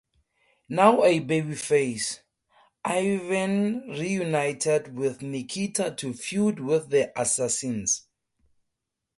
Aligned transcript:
Now 0.67 1.03
a 1.03 1.19
babyface, 1.19 2.21
Ivan 2.83 3.81
reunited 3.87 4.97
with 4.97 5.21
Nikita 5.21 5.93
to 5.97 6.11
feud 6.13 6.59
with 6.59 6.89
the 6.89 7.11
Assassins. 7.15 8.07